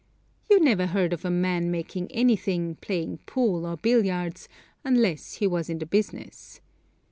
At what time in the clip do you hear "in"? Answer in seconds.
5.69-5.77